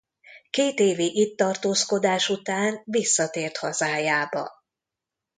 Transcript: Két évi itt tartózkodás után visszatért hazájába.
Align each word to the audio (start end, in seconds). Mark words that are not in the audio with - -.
Két 0.49 0.79
évi 0.79 1.11
itt 1.19 1.37
tartózkodás 1.37 2.29
után 2.29 2.81
visszatért 2.85 3.57
hazájába. 3.57 4.51